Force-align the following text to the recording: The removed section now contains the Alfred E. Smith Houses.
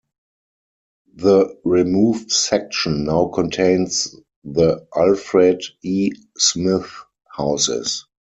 The 1.13 1.57
removed 1.63 2.31
section 2.31 3.03
now 3.05 3.27
contains 3.27 4.15
the 4.43 4.87
Alfred 4.95 5.61
E. 5.83 6.13
Smith 6.39 6.91
Houses. 7.29 8.05